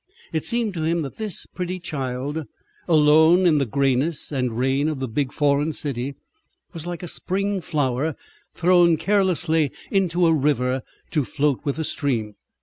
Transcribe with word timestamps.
It 0.33 0.45
seemed 0.45 0.73
to 0.73 0.81
him 0.81 1.03
that 1.03 1.17
this 1.17 1.45
pretty 1.45 1.79
child, 1.79 2.47
alone 2.87 3.45
in 3.45 3.59
the 3.59 3.67
greyness 3.67 4.31
and 4.31 4.57
rain 4.57 4.87
of 4.89 4.99
the 4.99 5.07
big 5.07 5.31
foreign 5.31 5.73
city, 5.73 6.15
was 6.73 6.87
like 6.87 7.03
a 7.03 7.07
spring 7.07 7.61
flower 7.61 8.15
thrown 8.55 8.97
carelessly 8.97 9.71
into 9.91 10.25
a 10.25 10.33
river 10.33 10.81
to 11.11 11.23
float 11.23 11.59
with 11.63 11.75
the 11.75 11.83
stream. 11.83 12.33